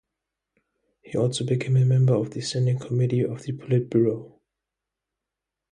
He 1.03 1.15
also 1.15 1.45
became 1.45 1.77
a 1.77 1.85
member 1.85 2.15
of 2.15 2.31
the 2.31 2.41
Standing 2.41 2.79
Committee 2.79 3.21
of 3.23 3.43
the 3.43 3.51
Politburo. 3.51 4.39